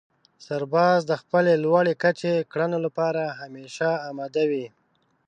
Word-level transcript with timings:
سرباز 0.45 0.99
د 1.07 1.11
خپلې 1.21 1.53
لوړې 1.63 1.93
کچې 2.03 2.33
کړنو 2.51 2.77
لپاره 2.85 3.21
همېشه 3.39 3.89
اماده 4.09 4.43
وي. 4.51 4.65